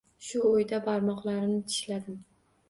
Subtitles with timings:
[0.27, 2.19] Shu oʻyda barmoqlarimni tishladim.